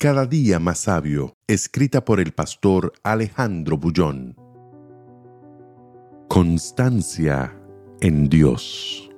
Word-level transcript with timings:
Cada 0.00 0.26
día 0.26 0.60
más 0.60 0.78
sabio, 0.78 1.34
escrita 1.48 2.04
por 2.04 2.20
el 2.20 2.30
pastor 2.30 2.92
Alejandro 3.02 3.76
Bullón. 3.78 4.36
Constancia 6.28 7.60
en 8.00 8.28
Dios. 8.28 9.10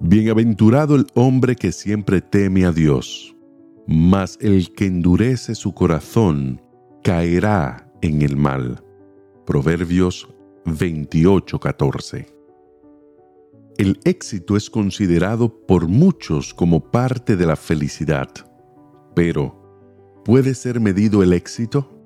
Bienaventurado 0.00 0.96
el 0.96 1.06
hombre 1.12 1.56
que 1.56 1.72
siempre 1.72 2.22
teme 2.22 2.64
a 2.64 2.72
Dios, 2.72 3.36
mas 3.86 4.38
el 4.40 4.72
que 4.72 4.86
endurece 4.86 5.54
su 5.54 5.74
corazón 5.74 6.62
caerá 7.04 7.86
en 8.00 8.22
el 8.22 8.38
mal. 8.38 8.82
Proverbios 9.44 10.26
28:14. 10.64 12.34
El 13.76 14.00
éxito 14.04 14.56
es 14.56 14.70
considerado 14.70 15.54
por 15.66 15.86
muchos 15.86 16.54
como 16.54 16.90
parte 16.90 17.36
de 17.36 17.44
la 17.44 17.56
felicidad 17.56 18.49
pero, 19.14 20.22
¿puede 20.24 20.54
ser 20.54 20.80
medido 20.80 21.22
el 21.22 21.32
éxito? 21.32 21.96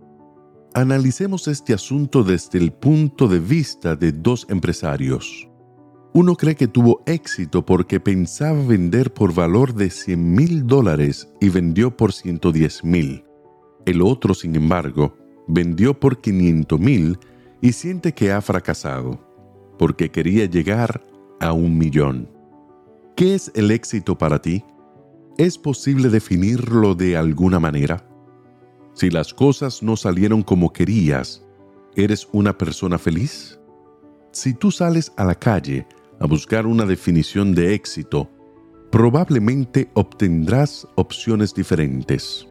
Analicemos 0.74 1.46
este 1.48 1.72
asunto 1.72 2.24
desde 2.24 2.58
el 2.58 2.72
punto 2.72 3.28
de 3.28 3.38
vista 3.38 3.94
de 3.94 4.12
dos 4.12 4.46
empresarios. 4.48 5.48
Uno 6.12 6.36
cree 6.36 6.54
que 6.54 6.68
tuvo 6.68 7.02
éxito 7.06 7.64
porque 7.64 8.00
pensaba 8.00 8.64
vender 8.64 9.12
por 9.12 9.34
valor 9.34 9.74
de 9.74 9.90
100 9.90 10.34
mil 10.34 10.66
dólares 10.66 11.28
y 11.40 11.48
vendió 11.48 11.96
por 11.96 12.12
110 12.12 12.84
mil. 12.84 13.24
El 13.86 14.02
otro, 14.02 14.34
sin 14.34 14.54
embargo, 14.56 15.16
vendió 15.48 15.98
por 15.98 16.20
500 16.20 16.80
mil 16.80 17.18
y 17.60 17.72
siente 17.72 18.12
que 18.12 18.32
ha 18.32 18.40
fracasado 18.40 19.20
porque 19.78 20.10
quería 20.10 20.46
llegar 20.46 21.02
a 21.40 21.52
un 21.52 21.76
millón. 21.76 22.28
¿Qué 23.16 23.34
es 23.34 23.50
el 23.54 23.70
éxito 23.70 24.16
para 24.16 24.40
ti? 24.40 24.64
¿Es 25.36 25.58
posible 25.58 26.10
definirlo 26.10 26.94
de 26.94 27.16
alguna 27.16 27.58
manera? 27.58 28.08
Si 28.92 29.10
las 29.10 29.34
cosas 29.34 29.82
no 29.82 29.96
salieron 29.96 30.42
como 30.42 30.72
querías, 30.72 31.44
¿eres 31.96 32.28
una 32.30 32.56
persona 32.56 32.98
feliz? 32.98 33.58
Si 34.30 34.54
tú 34.54 34.70
sales 34.70 35.10
a 35.16 35.24
la 35.24 35.34
calle 35.34 35.88
a 36.20 36.26
buscar 36.26 36.66
una 36.66 36.86
definición 36.86 37.52
de 37.52 37.74
éxito, 37.74 38.30
probablemente 38.92 39.90
obtendrás 39.94 40.86
opciones 40.94 41.52
diferentes. 41.52 42.46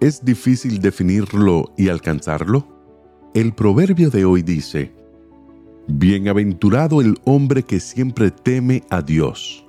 ¿Es 0.00 0.24
difícil 0.24 0.80
definirlo 0.80 1.74
y 1.76 1.90
alcanzarlo? 1.90 2.66
El 3.34 3.52
proverbio 3.52 4.08
de 4.08 4.24
hoy 4.24 4.40
dice, 4.40 4.94
Bienaventurado 5.86 7.02
el 7.02 7.14
hombre 7.24 7.62
que 7.62 7.78
siempre 7.78 8.30
teme 8.30 8.84
a 8.88 9.02
Dios 9.02 9.66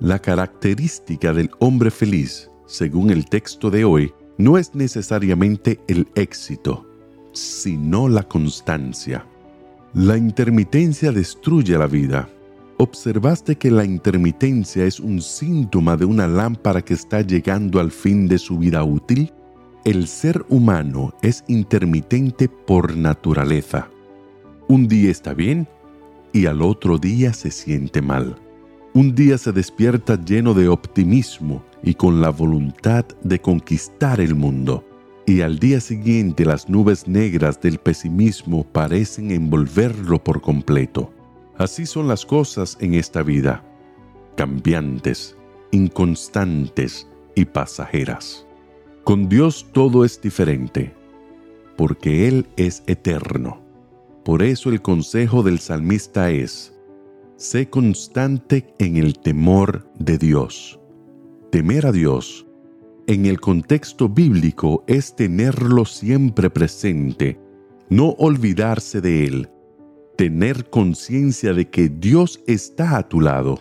la 0.00 0.18
característica 0.18 1.32
del 1.32 1.50
hombre 1.58 1.90
feliz, 1.90 2.50
según 2.66 3.10
el 3.10 3.26
texto 3.26 3.70
de 3.70 3.84
hoy, 3.84 4.12
no 4.38 4.56
es 4.56 4.74
necesariamente 4.74 5.78
el 5.88 6.08
éxito, 6.14 6.86
sino 7.32 8.08
la 8.08 8.22
constancia. 8.22 9.26
La 9.92 10.16
intermitencia 10.16 11.12
destruye 11.12 11.76
la 11.76 11.86
vida. 11.86 12.28
¿Observaste 12.78 13.56
que 13.56 13.70
la 13.70 13.84
intermitencia 13.84 14.86
es 14.86 15.00
un 15.00 15.20
síntoma 15.20 15.98
de 15.98 16.06
una 16.06 16.26
lámpara 16.26 16.80
que 16.80 16.94
está 16.94 17.20
llegando 17.20 17.78
al 17.78 17.90
fin 17.90 18.26
de 18.26 18.38
su 18.38 18.56
vida 18.56 18.82
útil? 18.82 19.30
El 19.84 20.06
ser 20.06 20.46
humano 20.48 21.12
es 21.20 21.44
intermitente 21.46 22.48
por 22.48 22.96
naturaleza. 22.96 23.90
Un 24.68 24.88
día 24.88 25.10
está 25.10 25.34
bien 25.34 25.68
y 26.32 26.46
al 26.46 26.62
otro 26.62 26.96
día 26.96 27.34
se 27.34 27.50
siente 27.50 28.00
mal. 28.00 28.36
Un 28.92 29.14
día 29.14 29.38
se 29.38 29.52
despierta 29.52 30.20
lleno 30.20 30.52
de 30.52 30.68
optimismo 30.68 31.62
y 31.80 31.94
con 31.94 32.20
la 32.20 32.30
voluntad 32.30 33.04
de 33.22 33.40
conquistar 33.40 34.20
el 34.20 34.34
mundo. 34.34 34.84
Y 35.26 35.42
al 35.42 35.60
día 35.60 35.80
siguiente 35.80 36.44
las 36.44 36.68
nubes 36.68 37.06
negras 37.06 37.60
del 37.60 37.78
pesimismo 37.78 38.64
parecen 38.64 39.30
envolverlo 39.30 40.22
por 40.24 40.40
completo. 40.40 41.12
Así 41.56 41.86
son 41.86 42.08
las 42.08 42.26
cosas 42.26 42.76
en 42.80 42.94
esta 42.94 43.22
vida, 43.22 43.62
cambiantes, 44.36 45.36
inconstantes 45.70 47.06
y 47.36 47.44
pasajeras. 47.44 48.44
Con 49.04 49.28
Dios 49.28 49.66
todo 49.72 50.04
es 50.04 50.20
diferente, 50.20 50.92
porque 51.76 52.26
Él 52.26 52.48
es 52.56 52.82
eterno. 52.88 53.60
Por 54.24 54.42
eso 54.42 54.68
el 54.68 54.82
consejo 54.82 55.44
del 55.44 55.60
salmista 55.60 56.30
es, 56.30 56.74
Sé 57.40 57.70
constante 57.70 58.74
en 58.78 58.98
el 58.98 59.18
temor 59.18 59.90
de 59.98 60.18
Dios. 60.18 60.78
Temer 61.50 61.86
a 61.86 61.90
Dios, 61.90 62.46
en 63.06 63.24
el 63.24 63.40
contexto 63.40 64.10
bíblico, 64.10 64.84
es 64.86 65.16
tenerlo 65.16 65.86
siempre 65.86 66.50
presente, 66.50 67.40
no 67.88 68.10
olvidarse 68.18 69.00
de 69.00 69.24
Él, 69.24 69.48
tener 70.18 70.68
conciencia 70.68 71.54
de 71.54 71.70
que 71.70 71.88
Dios 71.88 72.42
está 72.46 72.98
a 72.98 73.08
tu 73.08 73.22
lado. 73.22 73.58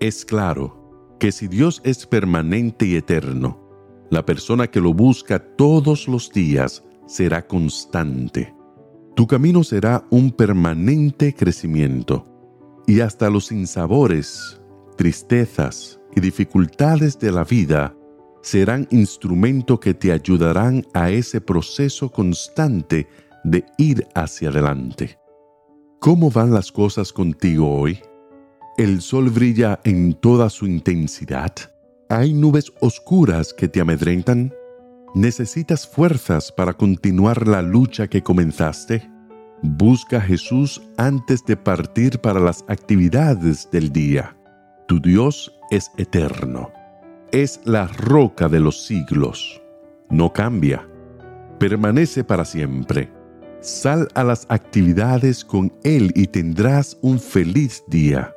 Es 0.00 0.24
claro 0.24 1.14
que 1.20 1.32
si 1.32 1.48
Dios 1.48 1.82
es 1.84 2.06
permanente 2.06 2.86
y 2.86 2.96
eterno, 2.96 3.60
la 4.08 4.24
persona 4.24 4.68
que 4.68 4.80
lo 4.80 4.94
busca 4.94 5.38
todos 5.38 6.08
los 6.08 6.30
días 6.30 6.82
será 7.06 7.46
constante. 7.46 8.54
Tu 9.14 9.26
camino 9.26 9.62
será 9.64 10.02
un 10.08 10.30
permanente 10.30 11.34
crecimiento 11.34 12.31
y 12.86 13.00
hasta 13.00 13.30
los 13.30 13.46
sinsabores, 13.46 14.60
tristezas 14.96 16.00
y 16.14 16.20
dificultades 16.20 17.18
de 17.18 17.32
la 17.32 17.44
vida 17.44 17.94
serán 18.42 18.88
instrumento 18.90 19.78
que 19.78 19.94
te 19.94 20.12
ayudarán 20.12 20.84
a 20.92 21.10
ese 21.10 21.40
proceso 21.40 22.10
constante 22.10 23.06
de 23.44 23.64
ir 23.78 24.06
hacia 24.14 24.50
adelante. 24.50 25.18
¿Cómo 26.00 26.30
van 26.30 26.52
las 26.52 26.72
cosas 26.72 27.12
contigo 27.12 27.78
hoy? 27.78 28.00
¿El 28.76 29.00
sol 29.00 29.30
brilla 29.30 29.78
en 29.84 30.14
toda 30.14 30.50
su 30.50 30.66
intensidad? 30.66 31.52
¿Hay 32.08 32.34
nubes 32.34 32.72
oscuras 32.80 33.54
que 33.54 33.68
te 33.68 33.80
amedrentan? 33.80 34.52
¿Necesitas 35.14 35.86
fuerzas 35.86 36.50
para 36.50 36.72
continuar 36.72 37.46
la 37.46 37.62
lucha 37.62 38.08
que 38.08 38.22
comenzaste? 38.22 39.11
Busca 39.64 40.16
a 40.16 40.20
Jesús 40.20 40.82
antes 40.96 41.44
de 41.44 41.56
partir 41.56 42.18
para 42.18 42.40
las 42.40 42.64
actividades 42.66 43.68
del 43.70 43.92
día. 43.92 44.36
Tu 44.88 45.00
Dios 45.00 45.56
es 45.70 45.92
eterno. 45.98 46.72
Es 47.30 47.60
la 47.64 47.86
roca 47.86 48.48
de 48.48 48.58
los 48.58 48.84
siglos. 48.84 49.62
No 50.10 50.32
cambia. 50.32 50.84
Permanece 51.60 52.24
para 52.24 52.44
siempre. 52.44 53.08
Sal 53.60 54.08
a 54.14 54.24
las 54.24 54.46
actividades 54.48 55.44
con 55.44 55.72
Él 55.84 56.10
y 56.16 56.26
tendrás 56.26 56.98
un 57.00 57.20
feliz 57.20 57.84
día. 57.86 58.34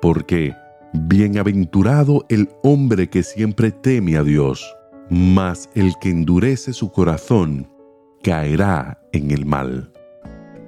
Porque 0.00 0.56
bienaventurado 0.94 2.24
el 2.30 2.48
hombre 2.62 3.10
que 3.10 3.22
siempre 3.22 3.72
teme 3.72 4.16
a 4.16 4.22
Dios, 4.22 4.74
mas 5.10 5.68
el 5.74 5.92
que 6.00 6.08
endurece 6.08 6.72
su 6.72 6.90
corazón 6.90 7.70
caerá 8.22 8.98
en 9.12 9.30
el 9.30 9.44
mal. 9.44 9.91